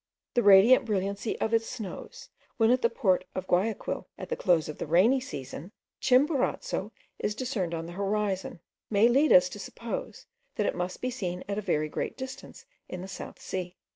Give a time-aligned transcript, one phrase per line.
[0.33, 4.67] The radiant brilliancy of its snows, when, at the port of Guayaquil, at the close
[4.67, 10.25] of the rainy season, Chimborazo is discerned on the horizon, may lead us to suppose,
[10.55, 13.77] that it must be seen at a very great distance in the South Sea.